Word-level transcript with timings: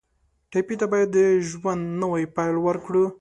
ټپي 0.51 0.75
ته 0.79 0.85
باید 0.91 1.09
د 1.15 1.17
ژوند 1.49 1.83
نوی 2.01 2.23
پیل 2.35 2.55
ورکړو. 2.63 3.03